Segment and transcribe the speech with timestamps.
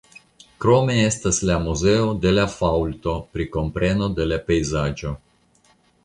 [0.63, 5.13] Krome estas la Muzeo de la Faŭlto pri kompreno de la pejzaĝo.